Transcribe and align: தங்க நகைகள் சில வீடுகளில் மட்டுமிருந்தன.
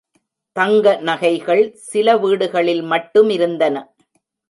தங்க 0.55 0.95
நகைகள் 1.01 1.63
சில 1.83 2.17
வீடுகளில் 2.17 2.83
மட்டுமிருந்தன. 2.83 3.75